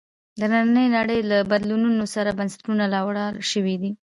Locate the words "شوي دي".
3.51-3.91